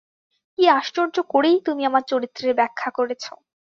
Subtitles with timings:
[0.59, 3.23] কী আশ্চর্য করেই তুমি আমার চরিত্রের ব্যাখ্যা করেছ।